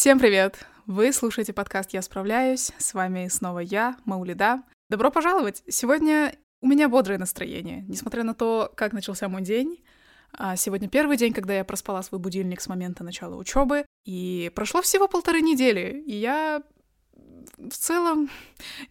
[0.00, 0.64] Всем привет!
[0.86, 2.70] Вы слушаете подкаст «Я справляюсь».
[2.78, 4.62] С вами снова я, Маулида.
[4.88, 5.64] Добро пожаловать!
[5.66, 9.82] Сегодня у меня бодрое настроение, несмотря на то, как начался мой день.
[10.32, 14.82] А сегодня первый день, когда я проспала свой будильник с момента начала учебы, и прошло
[14.82, 16.62] всего полторы недели, и я
[17.56, 18.30] в целом,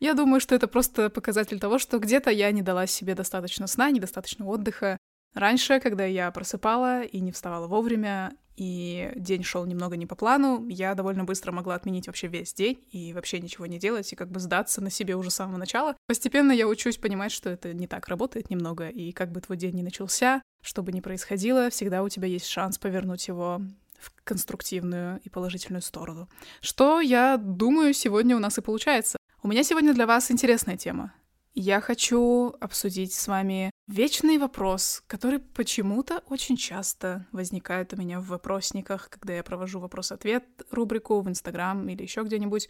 [0.02, 3.92] я думаю, что это просто показатель того, что где-то я не дала себе достаточно сна,
[3.92, 4.98] недостаточно отдыха.
[5.34, 10.68] Раньше, когда я просыпала и не вставала вовремя, и день шел немного не по плану,
[10.68, 14.32] я довольно быстро могла отменить вообще весь день и вообще ничего не делать, и как
[14.32, 15.96] бы сдаться на себе уже с самого начала.
[16.08, 19.76] Постепенно я учусь понимать, что это не так работает немного, и как бы твой день
[19.76, 23.62] не начался, что бы ни происходило, всегда у тебя есть шанс повернуть его
[24.00, 26.28] в конструктивную и положительную сторону.
[26.62, 29.18] Что, я думаю, сегодня у нас и получается.
[29.44, 31.14] У меня сегодня для вас интересная тема.
[31.60, 38.28] Я хочу обсудить с вами вечный вопрос, который почему-то очень часто возникает у меня в
[38.28, 42.70] вопросниках, когда я провожу вопрос-ответ рубрику в Инстаграм или еще где-нибудь.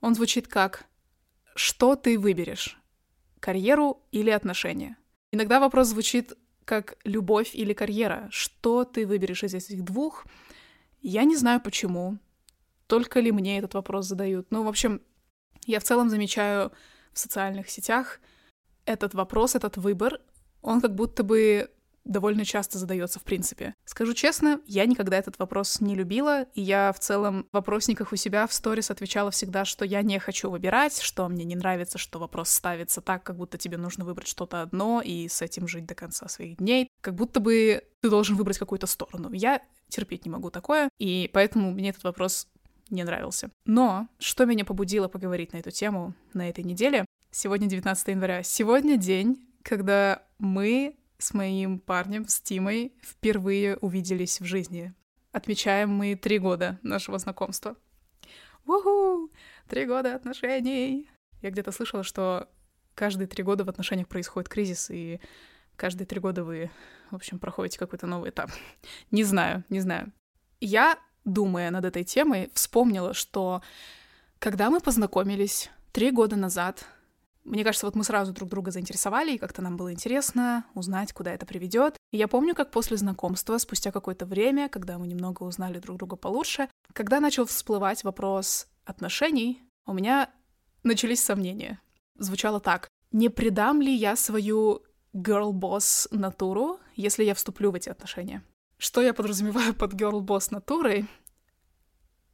[0.00, 0.84] Он звучит как
[1.56, 2.80] «Что ты выберешь?
[3.40, 4.96] Карьеру или отношения?»
[5.32, 8.28] Иногда вопрос звучит как любовь или карьера.
[8.30, 10.24] Что ты выберешь из этих двух?
[11.02, 12.18] Я не знаю почему.
[12.86, 14.52] Только ли мне этот вопрос задают?
[14.52, 15.02] Ну, в общем,
[15.66, 16.70] я в целом замечаю
[17.16, 18.20] в социальных сетях
[18.84, 20.20] этот вопрос, этот выбор,
[20.60, 21.70] он как будто бы
[22.04, 23.74] довольно часто задается в принципе.
[23.84, 28.16] Скажу честно, я никогда этот вопрос не любила, и я в целом в вопросниках у
[28.16, 32.18] себя в сторис отвечала всегда, что я не хочу выбирать, что мне не нравится, что
[32.18, 35.94] вопрос ставится так, как будто тебе нужно выбрать что-то одно и с этим жить до
[35.94, 39.32] конца своих дней, как будто бы ты должен выбрать какую-то сторону.
[39.32, 42.46] Я терпеть не могу такое, и поэтому мне этот вопрос
[42.90, 43.50] не нравился.
[43.64, 47.04] Но что меня побудило поговорить на эту тему на этой неделе?
[47.30, 48.42] Сегодня 19 января.
[48.42, 54.94] Сегодня день, когда мы с моим парнем, с Тимой, впервые увиделись в жизни.
[55.32, 57.76] Отмечаем мы три года нашего знакомства.
[58.66, 59.30] Уху!
[59.68, 61.08] Три года отношений!
[61.42, 62.48] Я где-то слышала, что
[62.94, 65.20] каждые три года в отношениях происходит кризис, и
[65.76, 66.70] каждые три года вы,
[67.10, 68.50] в общем, проходите какой-то новый этап.
[69.10, 70.12] Не знаю, не знаю.
[70.60, 73.60] Я думая над этой темой, вспомнила, что
[74.38, 76.86] когда мы познакомились три года назад,
[77.44, 81.32] мне кажется, вот мы сразу друг друга заинтересовали, и как-то нам было интересно узнать, куда
[81.32, 81.96] это приведет.
[82.10, 86.16] И я помню, как после знакомства, спустя какое-то время, когда мы немного узнали друг друга
[86.16, 90.30] получше, когда начал всплывать вопрос отношений, у меня
[90.82, 91.80] начались сомнения.
[92.18, 92.88] Звучало так.
[93.12, 94.82] Не предам ли я свою
[95.14, 98.42] girl-boss натуру, если я вступлю в эти отношения?
[98.78, 101.06] Что я подразумеваю под girl-boss натурой?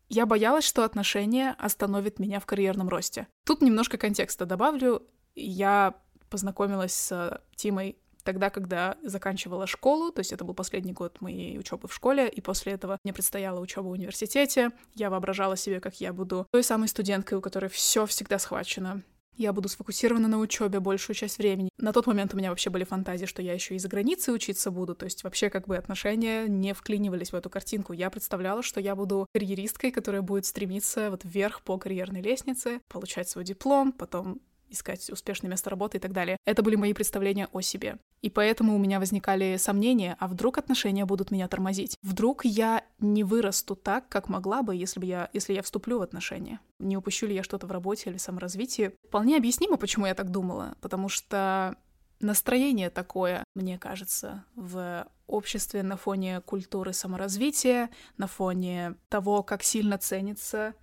[0.09, 3.29] Я боялась, что отношения остановят меня в карьерном росте.
[3.45, 5.03] Тут немножко контекста добавлю.
[5.35, 5.95] Я
[6.29, 11.89] познакомилась с Тимой тогда, когда заканчивала школу, то есть это был последний год моей учебы
[11.89, 14.71] в школе, и после этого мне предстояла учеба в университете.
[14.95, 19.03] Я воображала себе, как я буду той самой студенткой, у которой все всегда схвачено
[19.37, 21.71] я буду сфокусирована на учебе большую часть времени.
[21.79, 24.71] На тот момент у меня вообще были фантазии, что я еще и за границей учиться
[24.71, 27.93] буду, то есть вообще как бы отношения не вклинивались в эту картинку.
[27.93, 33.29] Я представляла, что я буду карьеристкой, которая будет стремиться вот вверх по карьерной лестнице, получать
[33.29, 34.41] свой диплом, потом
[34.73, 36.37] искать успешное место работы и так далее.
[36.45, 37.99] Это были мои представления о себе.
[38.23, 41.97] И поэтому у меня возникали сомнения, а вдруг отношения будут меня тормозить?
[42.03, 46.03] Вдруг я не вырасту так, как могла бы, если бы я, если я вступлю в
[46.03, 46.61] отношения?
[46.79, 48.93] Не упущу ли я что-то в работе или саморазвитии?
[49.09, 51.77] Вполне объяснимо, почему я так думала, потому что
[52.21, 59.99] настроение такое, мне кажется, в обществе на фоне культуры саморазвития, на фоне того, как сильно
[59.99, 60.75] ценится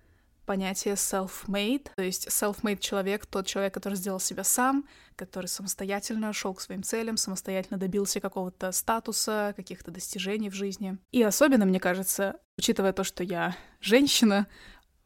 [0.50, 4.84] понятие self-made, то есть self-made человек, тот человек, который сделал себя сам,
[5.14, 10.98] который самостоятельно шел к своим целям, самостоятельно добился какого-то статуса, каких-то достижений в жизни.
[11.12, 14.48] И особенно, мне кажется, учитывая то, что я женщина,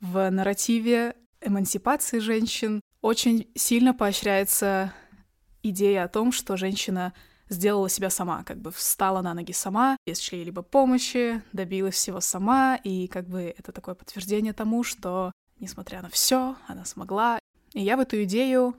[0.01, 4.95] в нарративе эмансипации женщин очень сильно поощряется
[5.63, 7.13] идея о том, что женщина
[7.49, 12.77] сделала себя сама, как бы встала на ноги сама, без чьей-либо помощи, добилась всего сама,
[12.77, 17.39] и как бы это такое подтверждение тому, что, несмотря на все, она смогла.
[17.73, 18.77] И я в эту идею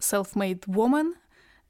[0.00, 1.14] self-made woman,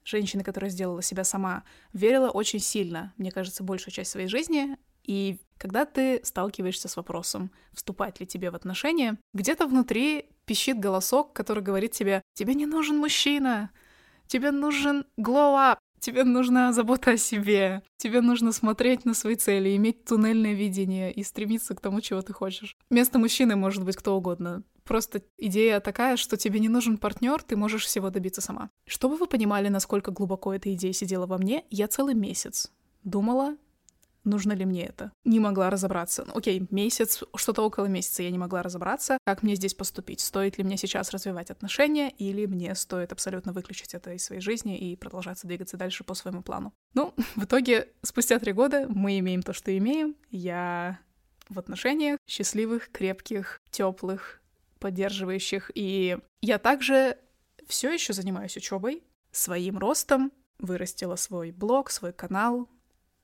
[0.04, 4.76] женщины, которая сделала себя сама, верила очень сильно, мне кажется, большую часть своей жизни.
[5.04, 11.32] И когда ты сталкиваешься с вопросом, вступать ли тебе в отношения, где-то внутри пищит голосок,
[11.32, 13.70] который говорит тебе, тебе не нужен мужчина,
[14.26, 17.82] тебе нужен glow up, Тебе нужна забота о себе.
[17.96, 22.32] Тебе нужно смотреть на свои цели, иметь туннельное видение и стремиться к тому, чего ты
[22.32, 22.76] хочешь.
[22.90, 24.62] Вместо мужчины может быть кто угодно.
[24.84, 28.70] Просто идея такая, что тебе не нужен партнер, ты можешь всего добиться сама.
[28.86, 32.72] Чтобы вы понимали, насколько глубоко эта идея сидела во мне, я целый месяц
[33.04, 33.56] думала
[34.28, 35.12] нужно ли мне это.
[35.24, 36.24] Не могла разобраться.
[36.26, 40.20] Ну, окей, месяц, что-то около месяца я не могла разобраться, как мне здесь поступить.
[40.20, 44.78] Стоит ли мне сейчас развивать отношения, или мне стоит абсолютно выключить это из своей жизни
[44.78, 46.72] и продолжаться двигаться дальше по своему плану.
[46.94, 50.16] Ну, в итоге, спустя три года мы имеем то, что имеем.
[50.30, 51.00] Я
[51.48, 54.40] в отношениях счастливых, крепких, теплых,
[54.78, 55.70] поддерживающих.
[55.74, 57.18] И я также
[57.66, 62.68] все еще занимаюсь учебой, своим ростом, вырастила свой блог, свой канал,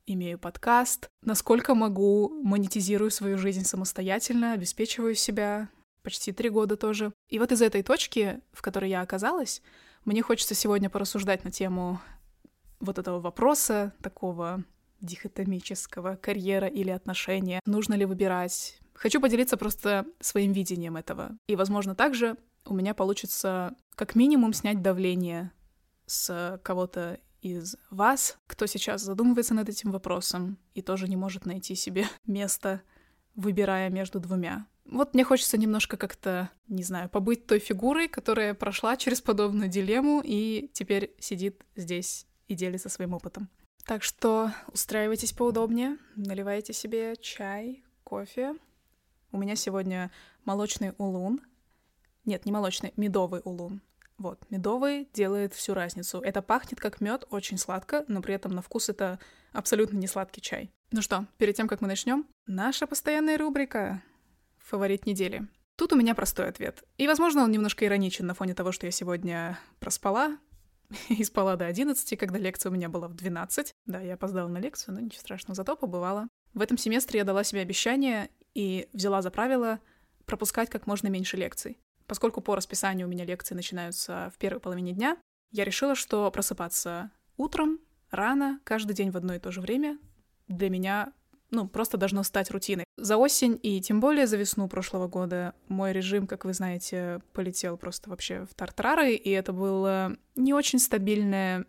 [0.06, 1.08] имею подкаст.
[1.22, 5.68] Насколько могу, монетизирую свою жизнь самостоятельно, обеспечиваю себя
[6.02, 7.12] почти три года тоже.
[7.28, 9.62] И вот из этой точки, в которой я оказалась,
[10.04, 12.00] мне хочется сегодня порассуждать на тему
[12.80, 14.64] вот этого вопроса, такого
[15.00, 18.78] дихотомического, карьера или отношения, нужно ли выбирать.
[18.92, 21.36] Хочу поделиться просто своим видением этого.
[21.46, 22.36] И, возможно, также
[22.66, 25.52] у меня получится как минимум снять давление
[26.06, 31.74] с кого-то из вас, кто сейчас задумывается над этим вопросом и тоже не может найти
[31.74, 32.82] себе место,
[33.34, 34.66] выбирая между двумя.
[34.86, 40.22] Вот мне хочется немножко как-то, не знаю, побыть той фигурой, которая прошла через подобную дилемму
[40.24, 43.48] и теперь сидит здесь и делится своим опытом.
[43.84, 48.54] Так что устраивайтесь поудобнее, наливайте себе чай, кофе.
[49.32, 50.10] У меня сегодня
[50.44, 51.40] молочный улун.
[52.24, 53.82] Нет, не молочный, медовый улун.
[54.18, 56.20] Вот, медовый делает всю разницу.
[56.20, 59.18] Это пахнет как мед, очень сладко, но при этом на вкус это
[59.52, 60.70] абсолютно не сладкий чай.
[60.92, 64.02] Ну что, перед тем, как мы начнем, наша постоянная рубрика
[64.58, 65.48] «Фаворит недели».
[65.76, 66.84] Тут у меня простой ответ.
[66.98, 70.38] И, возможно, он немножко ироничен на фоне того, что я сегодня проспала,
[71.08, 73.74] и спала до 11, когда лекция у меня была в 12.
[73.86, 76.28] Да, я опоздала на лекцию, но ничего страшного, зато побывала.
[76.52, 79.80] В этом семестре я дала себе обещание и взяла за правило
[80.26, 81.78] пропускать как можно меньше лекций.
[82.06, 85.16] Поскольку по расписанию у меня лекции начинаются в первой половине дня,
[85.52, 87.80] я решила, что просыпаться утром,
[88.10, 89.98] рано, каждый день в одно и то же время
[90.48, 91.12] для меня
[91.50, 92.84] ну, просто должно стать рутиной.
[92.96, 97.76] За осень и тем более за весну прошлого года мой режим, как вы знаете, полетел
[97.76, 101.66] просто вообще в тартарары, и это было не очень стабильное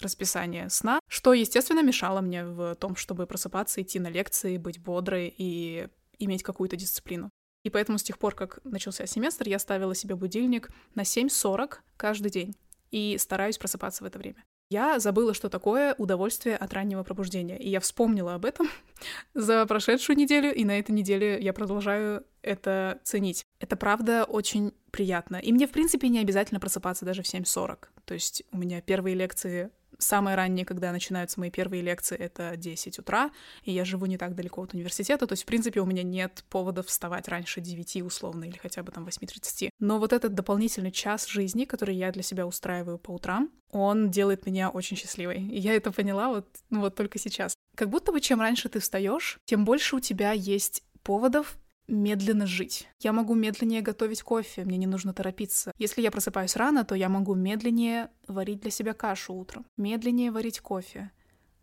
[0.00, 5.32] расписание сна, что, естественно, мешало мне в том, чтобы просыпаться, идти на лекции, быть бодрой
[5.36, 5.88] и
[6.18, 7.30] иметь какую-то дисциплину.
[7.64, 12.30] И поэтому с тех пор, как начался семестр, я ставила себе будильник на 7.40 каждый
[12.30, 12.56] день
[12.90, 14.44] и стараюсь просыпаться в это время.
[14.70, 18.68] Я забыла, что такое удовольствие от раннего пробуждения, и я вспомнила об этом
[19.34, 23.44] за прошедшую неделю, и на этой неделе я продолжаю это ценить.
[23.58, 25.36] Это правда очень приятно.
[25.36, 27.88] И мне, в принципе, не обязательно просыпаться даже в 7.40.
[28.04, 32.98] То есть у меня первые лекции Самое раннее, когда начинаются мои первые лекции, это 10
[32.98, 33.30] утра,
[33.64, 36.44] и я живу не так далеко от университета, то есть, в принципе, у меня нет
[36.48, 39.70] поводов вставать раньше 9 условно, или хотя бы там 8.30.
[39.78, 44.46] Но вот этот дополнительный час жизни, который я для себя устраиваю по утрам, он делает
[44.46, 45.42] меня очень счастливой.
[45.42, 47.54] И я это поняла вот, ну вот только сейчас.
[47.76, 51.56] Как будто бы чем раньше ты встаешь, тем больше у тебя есть поводов
[51.90, 52.88] медленно жить.
[53.00, 55.72] Я могу медленнее готовить кофе, мне не нужно торопиться.
[55.78, 60.60] Если я просыпаюсь рано, то я могу медленнее варить для себя кашу утром, медленнее варить
[60.60, 61.10] кофе,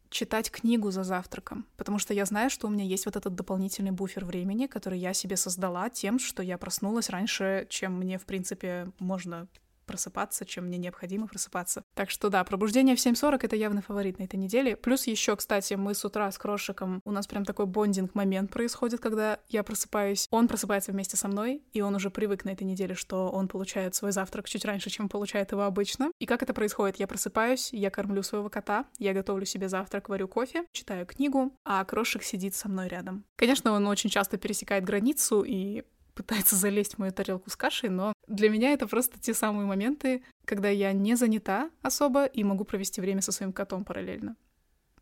[0.09, 3.91] читать книгу за завтраком, потому что я знаю, что у меня есть вот этот дополнительный
[3.91, 8.87] буфер времени, который я себе создала тем, что я проснулась раньше, чем мне, в принципе,
[8.99, 9.47] можно
[9.87, 11.83] просыпаться, чем мне необходимо просыпаться.
[11.95, 14.75] Так что да, пробуждение в 7.40— это явный фаворит на этой неделе.
[14.75, 19.39] Плюс еще, кстати, мы с утра с Крошиком, у нас прям такой бондинг-момент происходит, когда
[19.47, 20.27] я просыпаюсь.
[20.29, 23.95] Он просыпается вместе со мной, и он уже привык на этой неделе, что он получает
[23.95, 26.11] свой завтрак чуть раньше, чем получает его обычно.
[26.19, 26.97] И как это происходит?
[26.99, 31.83] Я просыпаюсь, я кормлю своего кота, я готовлю себе завтрак, варю кофе, читаю книгу, а
[31.85, 33.23] Крошик сидит со мной рядом.
[33.37, 35.83] Конечно, он очень часто пересекает границу и
[36.17, 40.23] пытается залезть в мою тарелку с кашей, но для меня это просто те самые моменты,
[40.45, 44.35] когда я не занята особо и могу провести время со своим котом параллельно.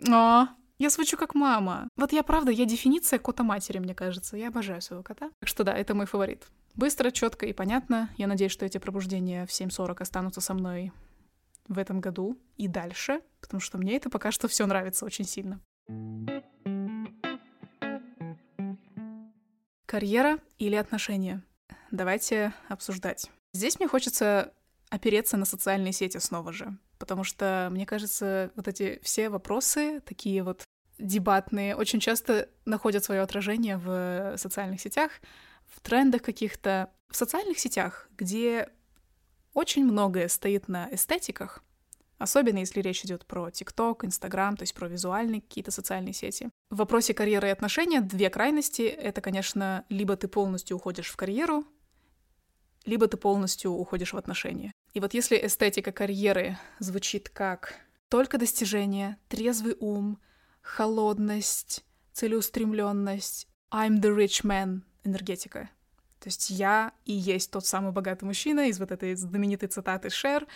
[0.08, 1.88] О, я звучу как мама.
[1.96, 4.36] Вот я правда, я дефиниция кота матери, мне кажется.
[4.36, 5.32] Я обожаю своего кота.
[5.40, 6.48] Так что да, это мой фаворит.
[6.76, 8.10] Быстро, четко и понятно.
[8.18, 10.92] Я надеюсь, что эти пробуждения в 7.40 останутся со мной
[11.70, 15.62] в этом году и дальше, потому что мне это пока что все нравится очень сильно.
[19.86, 21.44] Карьера или отношения?
[21.92, 23.30] Давайте обсуждать.
[23.54, 24.54] Здесь мне хочется
[24.90, 30.44] опереться на социальные сети снова же, потому что, мне кажется, вот эти все вопросы, такие
[30.44, 30.64] вот
[30.98, 35.12] дебатные, очень часто находят свое отражение в социальных сетях,
[35.68, 38.70] в трендах каких-то, в социальных сетях, где
[39.54, 41.64] очень многое стоит на эстетиках,
[42.18, 46.50] Особенно если речь идет про ТикТок, Инстаграм, то есть про визуальные какие-то социальные сети.
[46.70, 48.82] В вопросе карьеры и отношения две крайности.
[48.82, 51.66] Это, конечно, либо ты полностью уходишь в карьеру,
[52.86, 54.72] либо ты полностью уходишь в отношения.
[54.94, 57.76] И вот если эстетика карьеры звучит как
[58.10, 60.20] только достижение, трезвый ум,
[60.62, 65.70] холодность, целеустремленность, I'm the rich man энергетика.
[66.20, 70.48] То есть я и есть тот самый богатый мужчина из вот этой знаменитой цитаты Шер.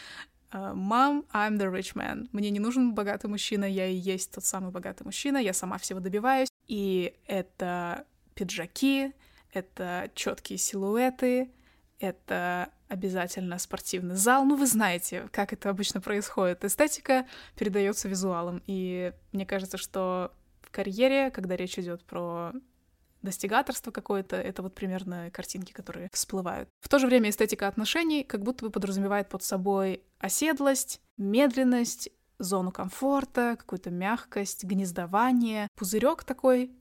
[0.51, 2.27] «Мам, I'm the rich man».
[2.32, 6.00] Мне не нужен богатый мужчина, я и есть тот самый богатый мужчина, я сама всего
[6.00, 6.50] добиваюсь.
[6.68, 9.13] И это пиджаки,
[9.53, 11.51] это четкие силуэты,
[12.00, 14.46] это обязательно спортивный зал.
[14.46, 16.63] Ну, вы знаете, как это обычно происходит.
[16.63, 18.63] Эстетика передается визуалом.
[18.65, 22.53] И мне кажется, что в карьере, когда речь идет про
[23.21, 26.69] достигаторство какое-то, это вот примерно картинки, которые всплывают.
[26.81, 32.09] В то же время эстетика отношений как будто бы подразумевает под собой оседлость, медленность,
[32.39, 36.71] зону комфорта, какую-то мягкость, гнездование, пузырек такой,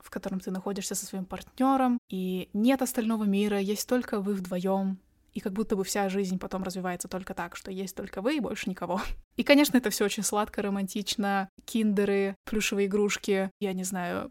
[0.00, 4.98] в котором ты находишься со своим партнером, и нет остального мира, есть только вы вдвоем,
[5.34, 8.40] и как будто бы вся жизнь потом развивается только так, что есть только вы и
[8.40, 9.00] больше никого.
[9.36, 11.48] И, конечно, это все очень сладко, романтично.
[11.64, 14.30] Киндеры, плюшевые игрушки, я не знаю,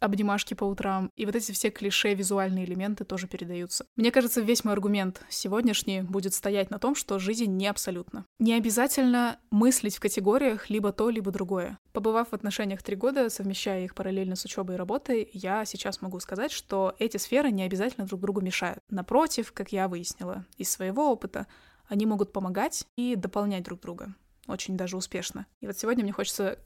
[0.00, 1.10] обнимашки по утрам.
[1.16, 3.86] И вот эти все клише, визуальные элементы тоже передаются.
[3.96, 8.24] Мне кажется, весь мой аргумент сегодняшний будет стоять на том, что жизнь не абсолютно.
[8.38, 11.78] Не обязательно мыслить в категориях либо то, либо другое.
[11.92, 16.20] Побывав в отношениях три года, совмещая их параллельно с учебой и работой, я сейчас могу
[16.20, 18.80] сказать, что эти сферы не обязательно друг другу мешают.
[18.90, 21.46] Напротив, как я выяснила из своего опыта,
[21.88, 24.14] они могут помогать и дополнять друг друга
[24.48, 25.46] очень даже успешно.
[25.60, 26.58] И вот сегодня мне хочется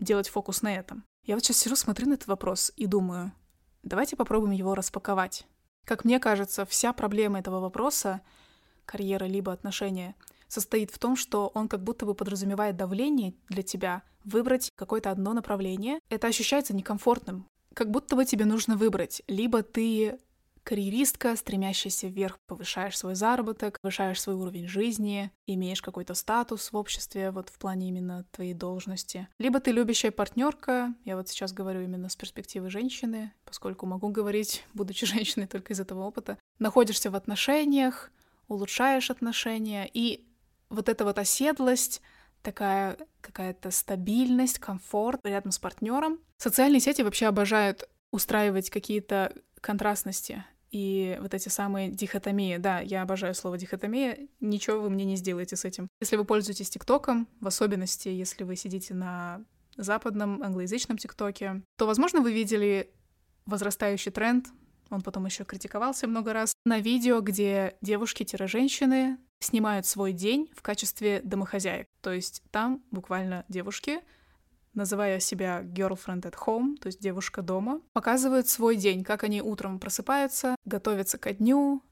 [0.00, 1.04] делать фокус на этом.
[1.28, 3.32] Я вот сейчас сижу, смотрю на этот вопрос и думаю,
[3.82, 5.46] давайте попробуем его распаковать.
[5.84, 8.22] Как мне кажется, вся проблема этого вопроса,
[8.86, 10.14] карьера либо отношения,
[10.46, 15.34] состоит в том, что он как будто бы подразумевает давление для тебя выбрать какое-то одно
[15.34, 16.00] направление.
[16.08, 17.46] Это ощущается некомфортным.
[17.74, 19.20] Как будто бы тебе нужно выбрать.
[19.28, 20.18] Либо ты
[20.68, 27.30] карьеристка, стремящаяся вверх, повышаешь свой заработок, повышаешь свой уровень жизни, имеешь какой-то статус в обществе,
[27.30, 29.28] вот в плане именно твоей должности.
[29.38, 34.62] Либо ты любящая партнерка, я вот сейчас говорю именно с перспективы женщины, поскольку могу говорить,
[34.74, 38.10] будучи женщиной только из этого опыта, находишься в отношениях,
[38.46, 40.28] улучшаешь отношения, и
[40.68, 42.02] вот эта вот оседлость,
[42.42, 46.18] такая какая-то стабильность, комфорт рядом с партнером.
[46.36, 49.32] Социальные сети вообще обожают устраивать какие-то
[49.62, 52.56] контрастности и вот эти самые дихотомии.
[52.58, 54.18] Да, я обожаю слово дихотомия.
[54.40, 55.88] Ничего вы мне не сделаете с этим.
[56.00, 59.44] Если вы пользуетесь ТикТоком, в особенности, если вы сидите на
[59.76, 62.90] западном англоязычном ТикТоке, то, возможно, вы видели
[63.46, 64.48] возрастающий тренд,
[64.90, 71.20] он потом еще критиковался много раз, на видео, где девушки-женщины снимают свой день в качестве
[71.22, 71.86] домохозяек.
[72.00, 74.00] То есть там буквально девушки
[74.78, 79.78] называя себя girlfriend at home, то есть девушка дома, показывают свой день, как они утром
[79.78, 81.82] просыпаются, готовятся ко дню,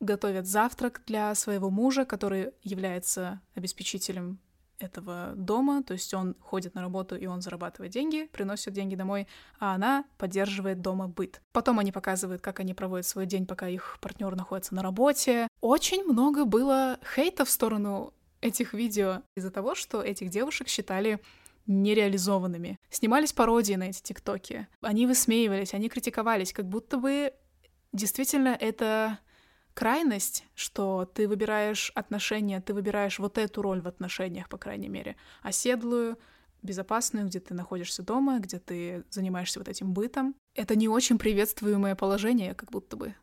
[0.00, 4.40] готовят завтрак для своего мужа, который является обеспечителем
[4.78, 9.28] этого дома, то есть он ходит на работу и он зарабатывает деньги, приносит деньги домой,
[9.60, 11.40] а она поддерживает дома быт.
[11.52, 15.46] Потом они показывают, как они проводят свой день, пока их партнер находится на работе.
[15.60, 21.20] Очень много было хейта в сторону этих видео из-за того, что этих девушек считали
[21.66, 22.78] нереализованными.
[22.90, 24.68] Снимались пародии на эти тиктоки.
[24.80, 27.32] Они высмеивались, они критиковались, как будто бы
[27.92, 29.18] действительно это
[29.74, 35.16] крайность, что ты выбираешь отношения, ты выбираешь вот эту роль в отношениях, по крайней мере,
[35.42, 36.18] оседлую,
[36.62, 40.34] безопасную, где ты находишься дома, где ты занимаешься вот этим бытом.
[40.54, 43.14] Это не очень приветствуемое положение, как будто бы.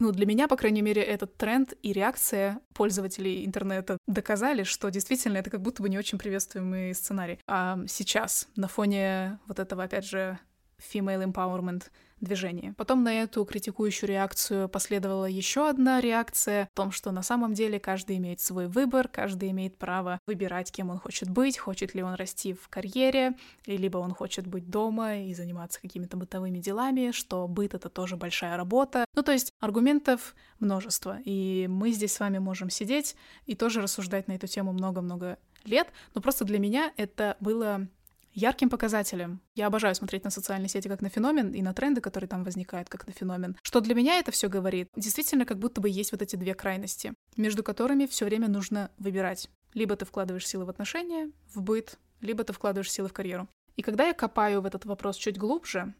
[0.00, 5.36] Ну, для меня, по крайней мере, этот тренд и реакция пользователей интернета доказали, что действительно
[5.36, 7.38] это как будто бы не очень приветствуемый сценарий.
[7.46, 10.38] А сейчас, на фоне вот этого, опять же,
[10.80, 11.84] female empowerment
[12.20, 12.74] движение.
[12.76, 17.80] Потом на эту критикующую реакцию последовала еще одна реакция о том, что на самом деле
[17.80, 22.14] каждый имеет свой выбор, каждый имеет право выбирать, кем он хочет быть, хочет ли он
[22.14, 27.74] расти в карьере, либо он хочет быть дома и заниматься какими-то бытовыми делами, что быт—
[27.74, 29.04] это тоже большая работа.
[29.14, 34.28] Ну, то есть аргументов множество, и мы здесь с вами можем сидеть и тоже рассуждать
[34.28, 37.88] на эту тему много-много лет, но просто для меня это было
[38.32, 39.40] ярким показателем.
[39.54, 42.88] Я обожаю смотреть на социальные сети как на феномен и на тренды, которые там возникают,
[42.88, 43.56] как на феномен.
[43.62, 44.88] Что для меня это все говорит?
[44.96, 49.48] Действительно, как будто бы есть вот эти две крайности, между которыми все время нужно выбирать.
[49.74, 53.48] Либо ты вкладываешь силы в отношения, в быт, либо ты вкладываешь силы в карьеру.
[53.76, 55.94] И когда я копаю в этот вопрос чуть глубже,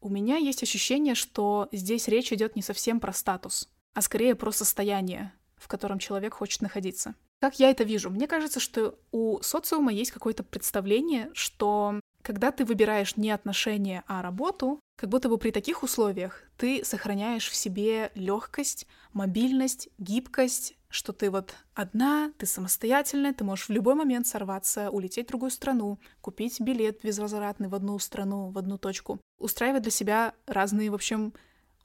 [0.00, 4.52] у меня есть ощущение, что здесь речь идет не совсем про статус, а скорее про
[4.52, 7.14] состояние, в котором человек хочет находиться.
[7.40, 8.10] Как я это вижу?
[8.10, 14.22] Мне кажется, что у социума есть какое-то представление, что когда ты выбираешь не отношения, а
[14.22, 21.12] работу, как будто бы при таких условиях ты сохраняешь в себе легкость, мобильность, гибкость, что
[21.12, 26.00] ты вот одна, ты самостоятельная, ты можешь в любой момент сорваться, улететь в другую страну,
[26.20, 31.32] купить билет безвозвратный в одну страну, в одну точку, устраивать для себя разные, в общем,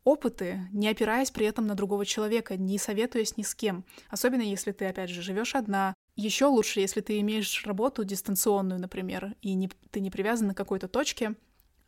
[0.04, 3.86] опыты, не опираясь при этом на другого человека, не советуясь ни с кем.
[4.10, 5.94] Особенно если ты, опять же, живешь одна.
[6.16, 10.88] Еще лучше, если ты имеешь работу дистанционную, например, и не, ты не привязан к какой-то
[10.88, 11.36] точке,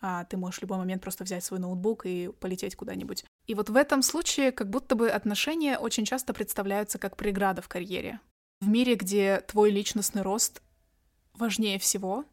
[0.02, 3.26] а ты можешь в любой момент просто взять свой ноутбук и полететь куда-нибудь.
[3.48, 7.68] И вот в этом случае как будто бы отношения очень часто представляются как преграда в
[7.68, 8.20] карьере.
[8.62, 10.62] В мире, где твой личностный рост
[11.34, 12.26] важнее всего,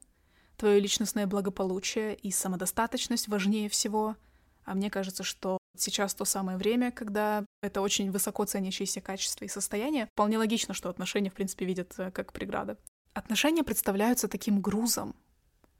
[0.56, 4.16] твое личностное благополучие и самодостаточность важнее всего,
[4.64, 9.48] а мне кажется, что сейчас то самое время, когда это очень высоко ценящиеся качества и
[9.48, 12.78] состояние, вполне логично, что отношения, в принципе, видят э, как преграда.
[13.14, 15.14] Отношения представляются таким грузом,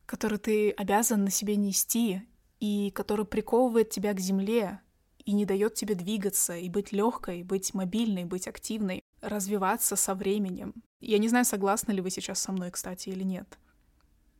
[0.06, 2.22] который ты обязан на себе нести
[2.60, 4.80] и который приковывает тебя к земле
[5.24, 10.74] и не дает тебе двигаться и быть легкой, быть мобильной, быть активной, развиваться со временем.
[11.00, 13.58] Я не знаю, согласны ли вы сейчас со мной, кстати, или нет.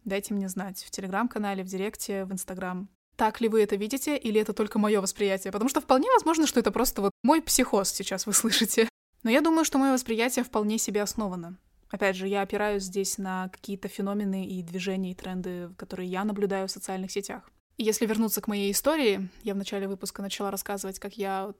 [0.04, 2.88] Дайте мне знать в телеграм-канале, в директе, в инстаграм.
[3.16, 5.52] Так ли вы это видите, или это только мое восприятие?
[5.52, 8.88] Потому что вполне возможно, что это просто вот мой психоз сейчас вы слышите.
[9.23, 11.59] Но я думаю, что мое восприятие вполне себе основано.
[11.90, 16.66] Опять же, я опираюсь здесь на какие-то феномены и движения, и тренды, которые я наблюдаю
[16.66, 17.50] в социальных сетях.
[17.76, 21.52] И если вернуться к моей истории, я в начале выпуска начала рассказывать, как я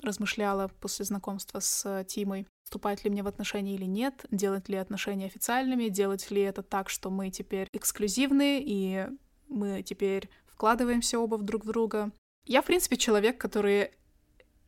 [0.00, 5.26] размышляла после знакомства с Тимой, вступать ли мне в отношения или нет, делать ли отношения
[5.26, 9.06] официальными, делать ли это так, что мы теперь эксклюзивны, и
[9.48, 10.30] мы теперь
[10.62, 12.12] вкладываемся оба в друг друга.
[12.44, 13.90] Я, в принципе, человек, который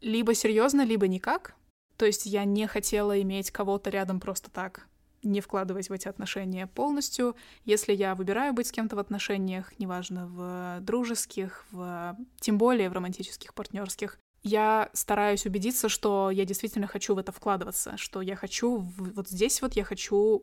[0.01, 1.55] либо серьезно, либо никак.
[1.97, 4.89] То есть я не хотела иметь кого-то рядом просто так
[5.23, 7.37] не вкладывать в эти отношения полностью.
[7.65, 12.17] Если я выбираю быть с кем-то в отношениях, неважно, в дружеских, в...
[12.41, 17.97] тем более в романтических, партнерских, я стараюсь убедиться, что я действительно хочу в это вкладываться,
[17.99, 20.43] что я хочу, вот здесь вот я хочу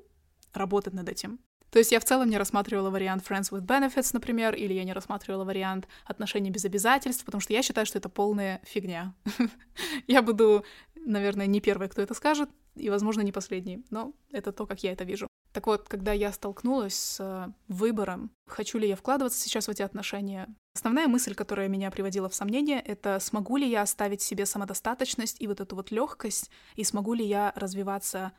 [0.53, 1.41] работать над этим.
[1.71, 4.93] То есть я в целом не рассматривала вариант friends with benefits, например, или я не
[4.93, 9.13] рассматривала вариант отношений без обязательств, потому что я считаю, что это полная фигня.
[10.07, 14.65] Я буду, наверное, не первой, кто это скажет, и, возможно, не последний, но это то,
[14.65, 15.27] как я это вижу.
[15.53, 19.81] Так вот, когда я столкнулась с э, выбором, хочу ли я вкладываться сейчас в эти
[19.81, 25.41] отношения, основная мысль, которая меня приводила в сомнение, это смогу ли я оставить себе самодостаточность
[25.41, 28.31] и вот эту вот легкость, и смогу ли я развиваться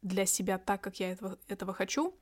[0.00, 2.14] для себя так, как я этого, этого хочу,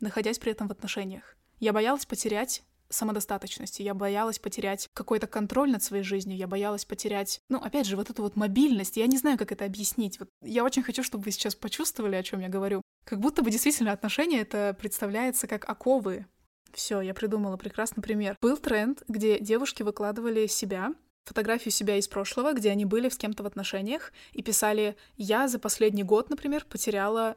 [0.00, 1.36] находясь при этом в отношениях.
[1.58, 7.40] Я боялась потерять самодостаточности, я боялась потерять какой-то контроль над своей жизнью, я боялась потерять,
[7.48, 8.96] ну, опять же, вот эту вот мобильность.
[8.96, 10.18] Я не знаю, как это объяснить.
[10.18, 12.82] Вот я очень хочу, чтобы вы сейчас почувствовали, о чем я говорю.
[13.04, 16.26] Как будто бы действительно отношения это представляется как оковы.
[16.72, 18.36] Все, я придумала прекрасный пример.
[18.40, 23.42] Был тренд, где девушки выкладывали себя, фотографию себя из прошлого, где они были с кем-то
[23.42, 27.36] в отношениях, и писали «Я за последний год, например, потеряла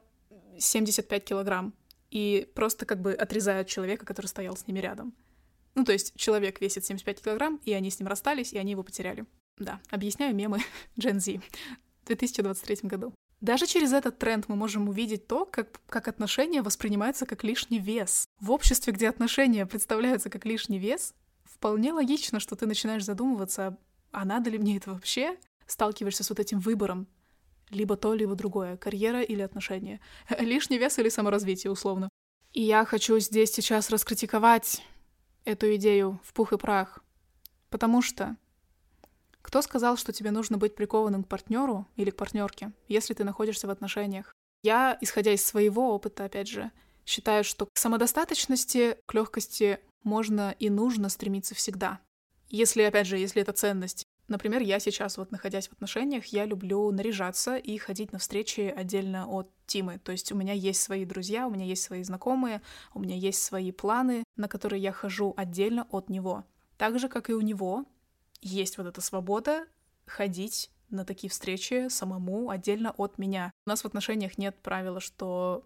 [0.57, 1.73] 75 килограмм»
[2.13, 5.15] и просто как бы отрезают человека, который стоял с ними рядом.
[5.73, 8.83] Ну, то есть человек весит 75 килограмм, и они с ним расстались, и они его
[8.83, 9.25] потеряли.
[9.57, 10.59] Да, объясняю мемы
[10.95, 11.41] Gen Z
[12.03, 13.15] в 2023 году.
[13.41, 18.27] Даже через этот тренд мы можем увидеть то, как, как отношения воспринимаются как лишний вес.
[18.39, 23.75] В обществе, где отношения представляются как лишний вес, вполне логично, что ты начинаешь задумываться,
[24.11, 25.35] а надо ли мне это вообще?
[25.65, 27.07] Сталкиваешься с вот этим выбором.
[27.69, 28.77] Либо то, либо другое.
[28.77, 29.99] Карьера или отношения.
[30.39, 32.09] Лишний вес или саморазвитие, условно.
[32.53, 34.83] И я хочу здесь сейчас раскритиковать
[35.45, 37.03] эту идею в пух и прах.
[37.69, 38.37] Потому что
[39.41, 43.67] кто сказал, что тебе нужно быть прикованным к партнеру или к партнерке, если ты находишься
[43.67, 44.33] в отношениях?
[44.63, 46.71] Я, исходя из своего опыта, опять же,
[47.05, 51.99] считаю, что к самодостаточности, к легкости можно и нужно стремиться всегда.
[52.49, 54.05] Если, опять же, если это ценность.
[54.27, 59.27] Например, я сейчас, вот находясь в отношениях, я люблю наряжаться и ходить на встречи отдельно
[59.27, 59.99] от Тимы.
[59.99, 62.61] То есть у меня есть свои друзья, у меня есть свои знакомые,
[62.93, 66.45] у меня есть свои планы, на которые я хожу отдельно от него.
[66.77, 67.85] Так же, как и у него,
[68.41, 69.65] есть вот эта свобода
[70.05, 73.51] ходить на такие встречи самому отдельно от меня.
[73.65, 75.65] У нас в отношениях нет правила, что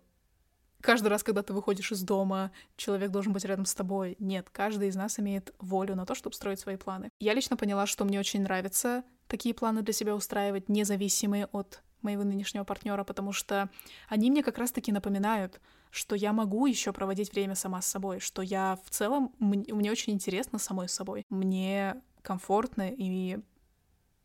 [0.81, 4.15] каждый раз, когда ты выходишь из дома, человек должен быть рядом с тобой.
[4.19, 7.09] Нет, каждый из нас имеет волю на то, чтобы строить свои планы.
[7.19, 12.23] Я лично поняла, что мне очень нравится такие планы для себя устраивать, независимые от моего
[12.23, 13.69] нынешнего партнера, потому что
[14.07, 15.59] они мне как раз-таки напоминают,
[15.89, 20.13] что я могу еще проводить время сама с собой, что я в целом, мне, очень
[20.13, 21.25] интересно самой собой.
[21.29, 23.39] Мне комфортно и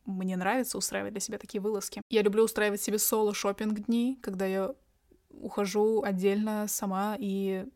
[0.05, 2.03] мне нравится устраивать для себя такие вылазки.
[2.11, 4.75] Я люблю устраивать себе соло шопинг дни, когда я
[5.41, 7.67] ухожу отдельно сама и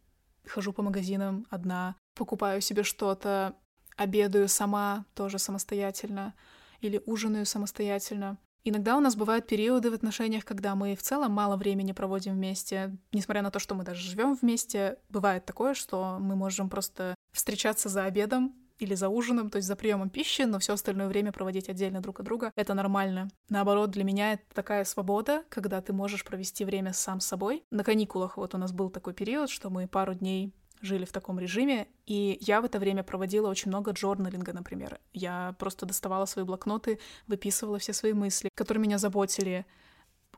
[0.47, 3.57] хожу по магазинам одна, покупаю себе что-то,
[3.97, 6.35] обедаю сама тоже самостоятельно
[6.81, 8.39] или ужинаю самостоятельно.
[8.65, 12.97] Иногда у нас бывают периоды в отношениях, когда мы в целом мало времени проводим вместе.
[13.13, 17.89] Несмотря на то, что мы даже живем вместе, бывает такое, что мы можем просто встречаться
[17.89, 21.69] за обедом или за ужином, то есть за приемом пищи, но все остальное время проводить
[21.69, 22.53] отдельно друг от друга.
[22.57, 23.29] Это нормально.
[23.49, 27.65] Наоборот, для меня это такая свобода, когда ты можешь провести время сам с собой.
[27.71, 31.39] На каникулах вот у нас был такой период, что мы пару дней жили в таком
[31.39, 35.01] режиме, и я в это время проводила очень много джорналинга, например.
[35.13, 39.65] Я просто доставала свои блокноты, выписывала все свои мысли, которые меня заботили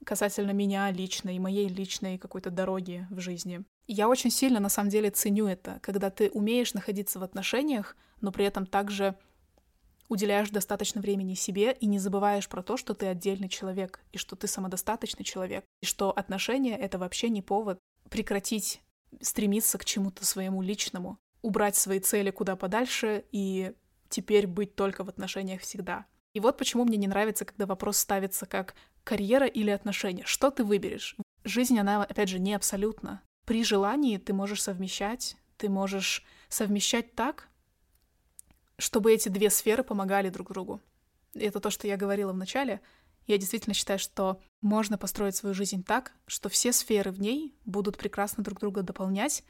[0.04, 3.64] касательно меня лично и моей личной какой-то дороги в жизни.
[3.86, 8.32] Я очень сильно, на самом деле, ценю это, когда ты умеешь находиться в отношениях, но
[8.32, 9.16] при этом также
[10.08, 14.36] уделяешь достаточно времени себе и не забываешь про то, что ты отдельный человек, и что
[14.36, 17.78] ты самодостаточный человек, и что отношения— это вообще не повод
[18.08, 18.82] прекратить
[19.20, 23.72] стремиться к чему-то своему личному, убрать свои цели куда подальше и
[24.08, 26.06] теперь быть только в отношениях всегда.
[26.34, 30.24] И вот почему мне не нравится, когда вопрос ставится как карьера или отношения.
[30.24, 31.16] Что ты выберешь?
[31.44, 33.22] Жизнь, она, опять же, не абсолютна.
[33.46, 37.48] При желании ты можешь совмещать, ты можешь совмещать так,
[38.78, 40.80] чтобы эти две сферы помогали друг другу.
[41.34, 42.80] Это то, что я говорила в начале.
[43.26, 47.98] Я действительно считаю, что можно построить свою жизнь так, что все сферы в ней будут
[47.98, 49.44] прекрасно друг друга дополнять,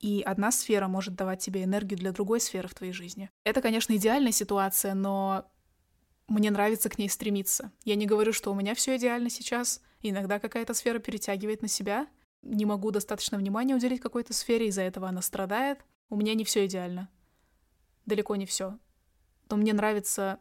[0.00, 3.30] и одна сфера может давать тебе энергию для другой сферы в твоей жизни.
[3.42, 5.50] Это, конечно, идеальная ситуация, но
[6.28, 7.72] мне нравится к ней стремиться.
[7.84, 9.80] Я не говорю, что у меня все идеально сейчас.
[10.00, 12.06] Иногда какая-то сфера перетягивает на себя.
[12.42, 15.80] Не могу достаточно внимания уделить какой-то сфере, из-за этого она страдает.
[16.10, 17.08] У меня не все идеально.
[18.06, 18.78] Далеко не все.
[19.50, 20.38] Но мне нравится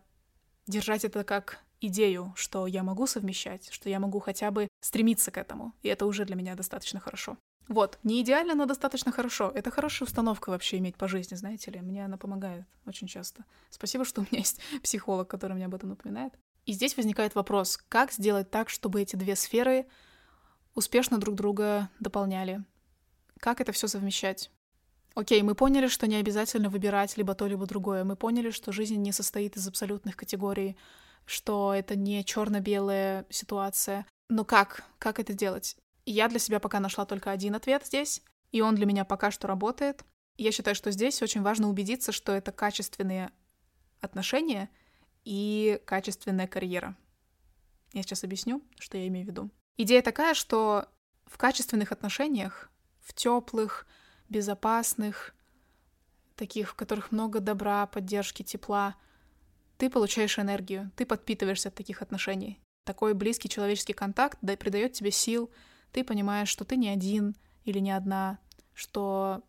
[0.67, 5.38] держать это как идею, что я могу совмещать, что я могу хотя бы стремиться к
[5.38, 5.73] этому.
[5.82, 7.38] И это уже для меня достаточно хорошо.
[7.67, 9.52] Вот, не идеально, но достаточно хорошо.
[9.54, 11.82] Это хорошая установка вообще иметь по жизни, знаете ли.
[11.82, 13.45] Мне она помогает очень часто.
[13.69, 16.34] Спасибо, что у меня есть психолог, который мне об этом напоминает.
[16.65, 19.86] И здесь возникает вопрос, как сделать так, чтобы эти две сферы
[20.76, 22.63] успешно друг друга дополняли?
[23.39, 24.49] Как это все совмещать?
[25.15, 28.04] Окей, мы поняли, что не обязательно выбирать либо то, либо другое.
[28.04, 30.76] Мы поняли, что жизнь не состоит из абсолютных категорий,
[31.26, 34.08] что это не черно-белая ситуация.
[34.30, 34.84] Но как?
[34.97, 35.78] Как это делать?
[36.06, 39.47] Я для себя пока нашла только один ответ здесь, и он для меня пока что
[39.47, 40.04] работает.
[40.38, 43.32] Я считаю, что здесь очень важно убедиться, что это качественные
[44.02, 44.69] отношения
[45.23, 46.95] и качественная карьера.
[47.93, 49.52] Я сейчас объясню, что я имею в виду.
[49.78, 50.88] Идея такая, что
[51.26, 53.88] в качественных отношениях, в теплых,
[54.34, 55.36] безопасных,
[56.36, 58.96] таких, в которых много добра, поддержки, тепла,
[59.78, 62.60] ты получаешь энергию, ты подпитываешься от таких отношений.
[62.84, 65.52] Такой близкий человеческий контакт да, придает тебе сил,
[65.91, 68.39] ты понимаешь, что ты не один или не одна,
[68.74, 69.43] что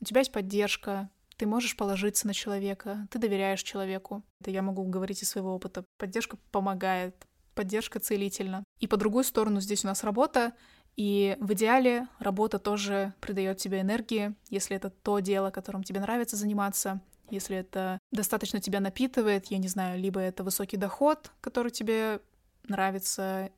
[0.00, 4.22] у тебя есть поддержка, ты можешь положиться на человека, ты доверяешь человеку.
[4.40, 5.84] Это я могу говорить из своего опыта.
[5.98, 8.64] Поддержка помогает, поддержка целительна.
[8.78, 10.52] И по другую сторону здесь у нас работа,
[11.00, 16.36] и в идеале работа тоже придает тебе энергии, если это то дело, которым тебе нравится
[16.36, 22.20] заниматься, если это достаточно тебя напитывает, я не знаю, либо это высокий доход, который тебе
[22.68, 23.48] нравится,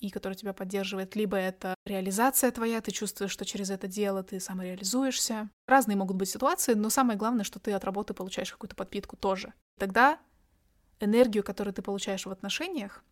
[0.00, 4.38] и который тебя поддерживает, либо это реализация твоя, ты чувствуешь, что через это дело ты
[4.38, 5.48] самореализуешься.
[5.66, 9.54] Разные могут быть ситуации, но самое главное, что ты от работы получаешь какую-то подпитку тоже.
[9.78, 10.18] Тогда
[11.00, 13.02] энергию, которую ты получаешь в отношениях,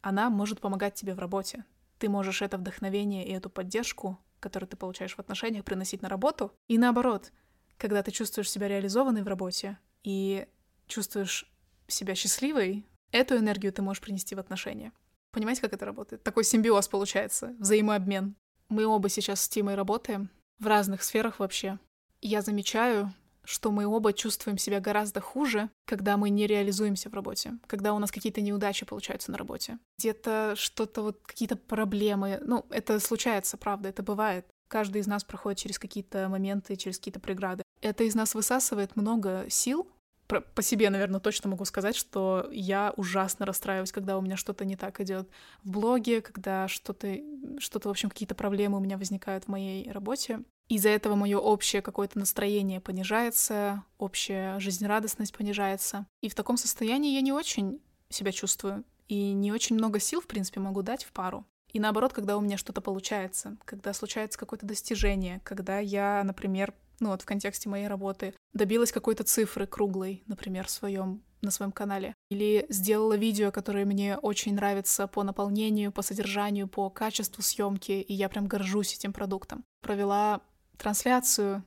[0.00, 1.64] она может помогать тебе в работе.
[1.98, 6.52] Ты можешь это вдохновение и эту поддержку, которую ты получаешь в отношениях, приносить на работу.
[6.68, 7.32] И наоборот,
[7.78, 10.46] когда ты чувствуешь себя реализованной в работе и
[10.86, 11.50] чувствуешь
[11.88, 14.92] себя счастливой, эту энергию ты можешь принести в отношения.
[15.30, 16.22] Понимаете, как это работает?
[16.22, 18.36] Такой симбиоз получается, взаимообмен.
[18.68, 21.78] Мы оба сейчас с Тимой работаем в разных сферах вообще.
[22.22, 23.12] Я замечаю,
[23.46, 27.98] что мы оба чувствуем себя гораздо хуже, когда мы не реализуемся в работе, когда у
[27.98, 29.78] нас какие-то неудачи получаются на работе.
[29.98, 32.40] Где-то что-то вот, какие-то проблемы.
[32.44, 34.46] Ну, это случается, правда, это бывает.
[34.68, 37.62] Каждый из нас проходит через какие-то моменты, через какие-то преграды.
[37.80, 39.88] Это из нас высасывает много сил,
[40.26, 44.76] по себе, наверное, точно могу сказать, что я ужасно расстраиваюсь, когда у меня что-то не
[44.76, 45.28] так идет
[45.62, 47.18] в блоге, когда что-то,
[47.58, 50.40] что-то, в общем, какие-то проблемы у меня возникают в моей работе.
[50.68, 56.06] Из-за этого мое общее какое-то настроение понижается, общая жизнерадостность понижается.
[56.20, 58.84] И в таком состоянии я не очень себя чувствую.
[59.08, 61.46] И не очень много сил, в принципе, могу дать в пару.
[61.72, 67.10] И наоборот, когда у меня что-то получается, когда случается какое-то достижение, когда я, например, ну
[67.10, 72.14] вот в контексте моей работы, добилась какой-то цифры круглой, например, в своем на своем канале.
[72.30, 78.12] Или сделала видео, которое мне очень нравится по наполнению, по содержанию, по качеству съемки, и
[78.12, 79.64] я прям горжусь этим продуктом.
[79.80, 80.40] Провела
[80.76, 81.62] трансляцию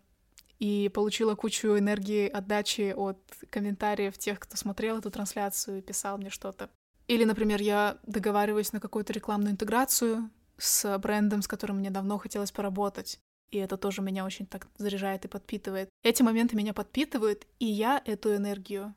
[0.59, 6.29] и получила кучу энергии отдачи от комментариев тех, кто смотрел эту трансляцию и писал мне
[6.29, 6.69] что-то.
[7.07, 12.51] Или, например, я договариваюсь на какую-то рекламную интеграцию с брендом, с которым мне давно хотелось
[12.51, 13.19] поработать.
[13.51, 15.89] И это тоже меня очень так заряжает и подпитывает.
[16.03, 18.93] Эти моменты меня подпитывают, и я эту энергию